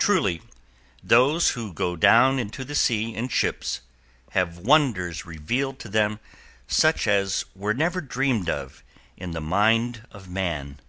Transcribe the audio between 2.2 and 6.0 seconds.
into the sea in ships" have wonders revealed to